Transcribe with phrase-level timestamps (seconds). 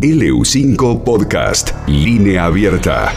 [0.00, 3.12] LU5 Podcast, línea abierta.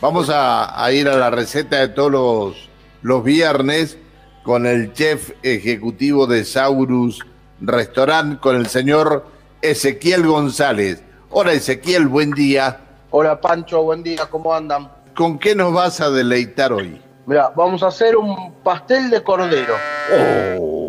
[0.00, 2.70] Vamos a, a ir a la receta de todos los,
[3.02, 3.98] los viernes
[4.42, 7.26] con el chef ejecutivo de Saurus
[7.60, 9.26] Restaurant, con el señor
[9.60, 11.02] Ezequiel González.
[11.28, 12.80] Hola Ezequiel, buen día.
[13.10, 14.90] Hola Pancho, buen día, ¿cómo andan?
[15.14, 16.98] ¿Con qué nos vas a deleitar hoy?
[17.26, 19.74] Mira, vamos a hacer un pastel de cordero.
[20.58, 20.79] Oh,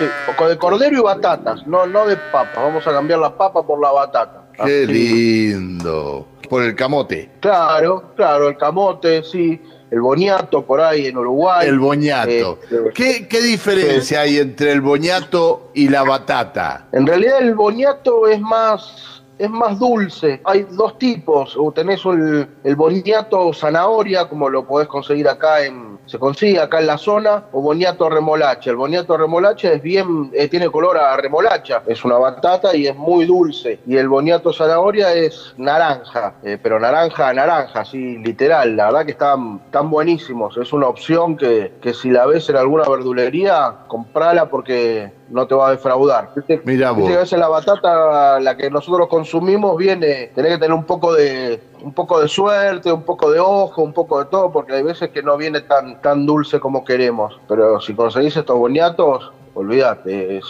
[0.00, 0.06] Sí,
[0.48, 2.62] de cordero y batatas, no, no de papa.
[2.62, 4.44] Vamos a cambiar la papa por la batata.
[4.64, 4.86] qué Así.
[4.86, 6.26] lindo.
[6.48, 7.30] Por el camote.
[7.40, 11.68] Claro, claro, el camote, sí, el boniato por ahí en Uruguay.
[11.68, 12.58] El boñato.
[12.70, 16.86] Eh, ¿Qué, qué diferencia hay entre el boñato y la batata?
[16.92, 20.40] En realidad el boniato es más es más dulce.
[20.44, 21.56] Hay dos tipos.
[21.56, 26.80] O tenés el, el boniato zanahoria, como lo podés conseguir acá en se consigue acá
[26.80, 28.70] en la zona, o boniato remolacha.
[28.70, 31.84] El boniato remolacha es bien, eh, tiene color a remolacha.
[31.86, 33.78] Es una batata y es muy dulce.
[33.86, 38.74] Y el boniato zanahoria es naranja, eh, pero naranja a naranja, así literal.
[38.74, 40.56] La verdad que están, están buenísimos.
[40.56, 45.54] Es una opción que, que si la ves en alguna verdulería, comprala porque no te
[45.54, 46.30] va a defraudar.
[46.34, 47.08] Viste vos.
[47.08, 51.14] que a veces la batata, la que nosotros consumimos, viene, tenés que tener un poco
[51.14, 54.82] de un poco de suerte, un poco de ojo, un poco de todo, porque hay
[54.82, 57.40] veces que no viene tan, tan dulce como queremos.
[57.48, 60.44] Pero si conseguís estos boniatos, olvídate, es,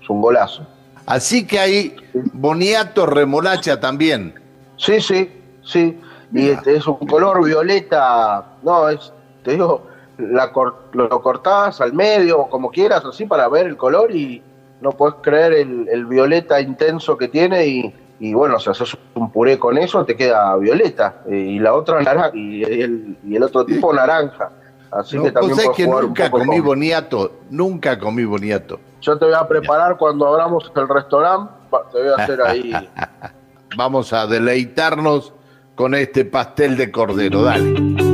[0.00, 0.66] es un golazo.
[1.06, 1.96] Así que hay
[2.32, 4.34] boniato remolacha también.
[4.76, 5.30] Sí, sí,
[5.64, 6.00] sí.
[6.32, 9.86] Y este es un color violeta, no, es, te digo,
[10.18, 14.42] la cor- lo, cortás al medio o como quieras, así para ver el color y
[14.80, 19.30] no puedes creer el, el violeta intenso que tiene y, y bueno, si haces un
[19.30, 23.64] puré con eso te queda violeta y la otra naranja y el, y el otro
[23.64, 24.50] tipo naranja.
[24.90, 28.24] Así No, que también sabés puedes que jugar un nunca comí con- boniato, nunca comí
[28.24, 28.78] boniato.
[29.02, 31.52] Yo te voy a preparar cuando abramos el restaurante,
[31.92, 32.72] te voy a hacer ahí
[33.76, 35.32] Vamos a deleitarnos
[35.74, 37.42] con este pastel de cordero.
[37.42, 38.05] Dale.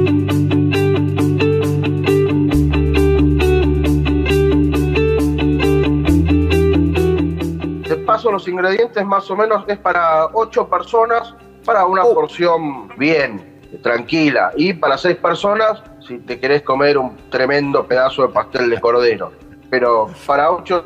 [8.31, 11.34] Los ingredientes, más o menos es para 8 personas,
[11.65, 12.15] para una Oh.
[12.15, 14.53] porción bien, tranquila.
[14.56, 19.33] Y para 6 personas, si te querés comer un tremendo pedazo de pastel de cordero.
[19.71, 20.84] Pero para 8,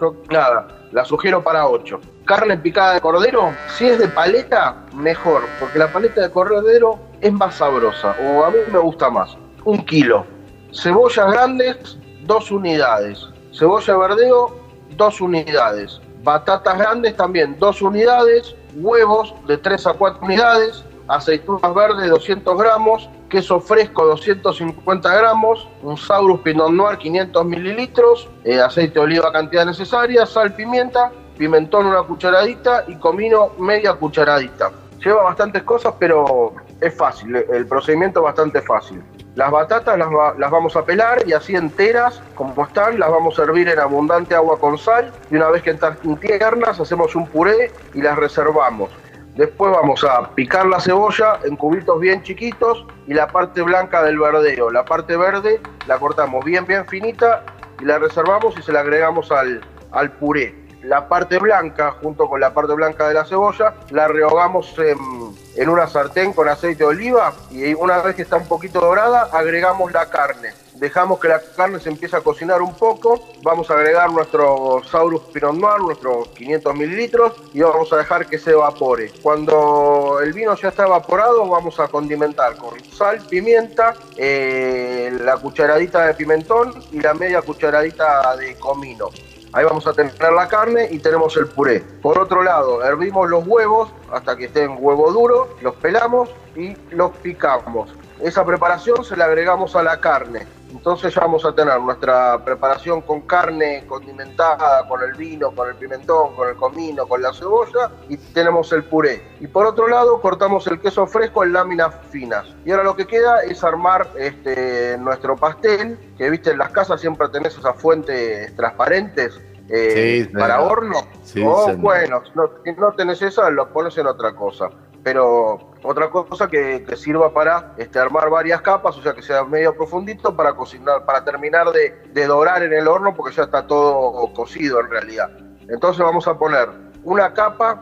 [0.00, 2.00] yo, nada, la sugiero para 8.
[2.24, 7.32] Carne picada de cordero, si es de paleta, mejor, porque la paleta de cordero es
[7.32, 9.36] más sabrosa, o a mí me gusta más.
[9.64, 10.24] Un kilo.
[10.72, 13.28] Cebollas grandes, dos unidades.
[13.52, 14.56] Cebolla verdeo,
[14.96, 16.00] dos unidades.
[16.24, 18.56] Batatas grandes también, dos unidades.
[18.76, 20.84] Huevos de 3 a 4 unidades.
[21.06, 23.10] Aceitunas verdes, 200 gramos.
[23.28, 25.68] Queso fresco, 250 gramos.
[25.82, 28.28] Un Saurus Pinot Noir, 500 mililitros.
[28.44, 30.24] eh, aceite de oliva, cantidad necesaria.
[30.24, 31.12] Sal, pimienta.
[31.36, 32.84] Pimentón, una cucharadita.
[32.88, 34.72] Y comino, media cucharadita.
[35.04, 37.36] Lleva bastantes cosas, pero es fácil.
[37.36, 39.02] El procedimiento es bastante fácil.
[39.34, 40.08] Las batatas las,
[40.38, 44.34] las vamos a pelar y así enteras, como están, las vamos a hervir en abundante
[44.34, 48.90] agua con sal y una vez que están tiernas hacemos un puré y las reservamos.
[49.34, 54.20] Después vamos a picar la cebolla en cubitos bien chiquitos y la parte blanca del
[54.20, 54.70] verdeo.
[54.70, 57.42] La parte verde la cortamos bien bien finita
[57.80, 60.63] y la reservamos y se la agregamos al, al puré.
[60.84, 65.86] La parte blanca, junto con la parte blanca de la cebolla, la rehogamos en, una
[65.86, 70.10] sartén con aceite de oliva y una vez que está un poquito dorada, agregamos la
[70.10, 70.52] carne.
[70.74, 73.18] Dejamos que la carne se empiece a cocinar un poco.
[73.42, 78.38] Vamos a agregar nuestro Saurus Pinot Noir, nuestros 500 mililitros, y vamos a dejar que
[78.38, 79.10] se evapore.
[79.22, 86.08] Cuando el vino ya está evaporado, vamos a condimentar con sal, pimienta, eh, la cucharadita
[86.08, 89.08] de pimentón y la media cucharadita de comino.
[89.54, 91.78] Ahí vamos a tener la carne y tenemos el puré.
[92.02, 97.12] Por otro lado, hervimos los huevos hasta que estén huevo duro, los pelamos y los
[97.18, 97.94] picamos.
[98.20, 100.44] Esa preparación se la agregamos a la carne.
[100.84, 105.76] Entonces ya vamos a tener nuestra preparación con carne condimentada, con el vino, con el
[105.76, 109.26] pimentón, con el comino, con la cebolla y tenemos el puré.
[109.40, 112.54] Y por otro lado cortamos el queso fresco en láminas finas.
[112.66, 117.00] Y ahora lo que queda es armar este, nuestro pastel, que viste en las casas
[117.00, 119.40] siempre tenés esas fuentes transparentes
[119.70, 120.98] eh, Sí, para horno.
[121.22, 121.80] Sí, o señor.
[121.80, 124.68] bueno, no, no tenés esa, lo pones en otra cosa.
[125.02, 129.76] Pero otra cosa que, sirva para este, armar varias capas, o sea que sea medio
[129.76, 134.32] profundito para cocinar, para terminar de, de dorar en el horno, porque ya está todo
[134.32, 135.30] cocido en realidad.
[135.68, 136.68] Entonces vamos a poner
[137.02, 137.80] una capa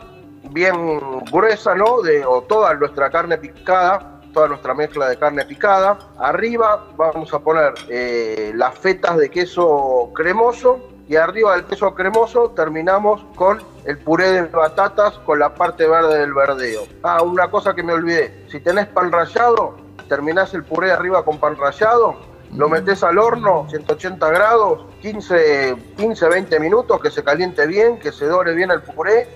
[0.51, 1.01] bien
[1.31, 2.03] gruesa, ¿no?
[2.03, 5.99] De, o toda nuestra carne picada, toda nuestra mezcla de carne picada.
[6.19, 12.53] Arriba vamos a poner eh, las fetas de queso cremoso y arriba del queso cremoso
[12.57, 16.85] terminamos con el puré de batatas con la parte verde del verdeo.
[17.03, 19.77] Ah, una cosa que me olvidé, si tenés pan rallado,
[20.09, 22.17] terminás el puré arriba con pan rallado,
[22.57, 28.11] lo metés al horno, 180 grados, 15, 15, 20 minutos, que se caliente bien, que
[28.11, 29.29] se dore bien el puré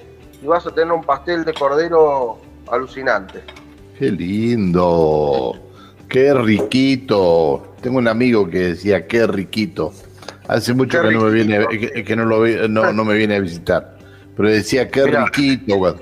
[0.42, 2.38] y vas a tener un pastel de cordero
[2.70, 3.42] alucinante.
[3.98, 5.52] Qué lindo,
[6.08, 7.74] qué riquito.
[7.82, 9.92] Tengo un amigo que decía qué riquito.
[10.48, 11.66] Hace mucho que no, me viene,
[12.04, 13.96] que, no, lo, no, no, me viene a visitar.
[14.36, 15.96] Pero decía qué riquito,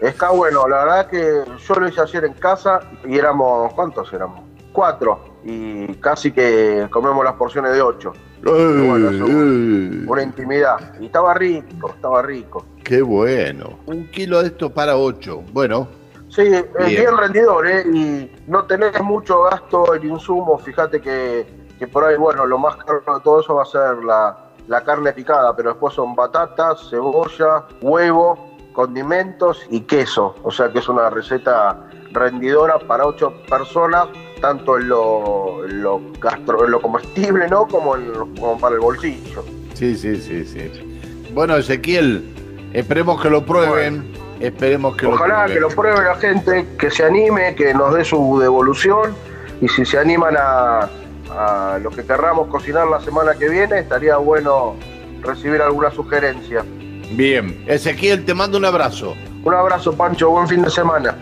[0.00, 4.42] Está bueno, la verdad que yo lo hice ayer en casa y éramos, ¿cuántos éramos?
[4.72, 5.34] Cuatro.
[5.44, 8.12] Y casi que comemos las porciones de ocho.
[8.44, 10.94] una intimidad.
[11.00, 12.66] Y estaba rico, estaba rico.
[12.82, 13.78] Qué bueno.
[13.86, 15.42] Un kilo de esto para ocho.
[15.52, 15.88] Bueno,
[16.34, 17.84] Sí, es bien, rendidor, ¿eh?
[17.86, 20.64] Y no tenés mucho gasto en insumos.
[20.64, 21.46] Fíjate que,
[21.92, 25.54] por ahí, bueno, lo más caro de todo eso va a ser la, carne picada,
[25.54, 30.34] pero después son batatas, cebolla, huevo, condimentos y queso.
[30.42, 34.08] O sea que es una receta rendidora para ocho personas,
[34.40, 37.66] tanto en lo, lo, gastro, lo comestible, ¿no?
[37.66, 39.44] Como, en, como para el bolsillo.
[39.74, 41.30] Sí, sí, sí, sí.
[41.34, 44.14] Bueno, Ezequiel, esperemos que lo prueben.
[44.40, 48.38] Esperemos que Ojalá que lo pruebe la gente, que se anime, que nos dé su
[48.38, 49.14] devolución
[49.60, 50.88] y si se animan a,
[51.30, 54.76] a lo que querramos cocinar la semana que viene, estaría bueno
[55.22, 56.64] recibir alguna sugerencia.
[57.12, 59.14] Bien, Ezequiel, te mando un abrazo.
[59.44, 61.16] Un abrazo, Pancho, buen fin de semana.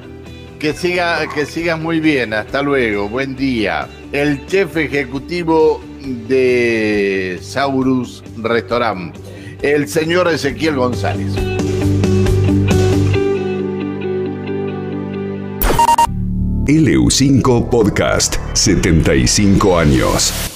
[0.59, 3.89] Que siga, que sigas muy bien, hasta luego, buen día.
[4.13, 5.81] El chef ejecutivo
[6.29, 9.15] de Saurus Restaurant,
[9.61, 11.35] el señor Ezequiel González.
[16.81, 20.52] LU5 Podcast, 75 años.